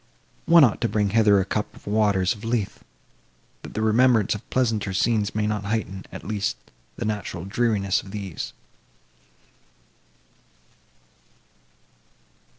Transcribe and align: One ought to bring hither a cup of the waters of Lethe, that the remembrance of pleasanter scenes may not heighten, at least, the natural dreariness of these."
One 0.47 0.63
ought 0.63 0.81
to 0.81 0.89
bring 0.89 1.11
hither 1.11 1.39
a 1.39 1.45
cup 1.45 1.75
of 1.75 1.83
the 1.83 1.91
waters 1.91 2.33
of 2.33 2.43
Lethe, 2.43 2.77
that 3.61 3.75
the 3.75 3.83
remembrance 3.83 4.33
of 4.33 4.49
pleasanter 4.49 4.93
scenes 4.95 5.35
may 5.35 5.45
not 5.45 5.65
heighten, 5.65 6.07
at 6.11 6.23
least, 6.25 6.57
the 6.95 7.05
natural 7.05 7.45
dreariness 7.45 8.01
of 8.01 8.09
these." 8.09 8.51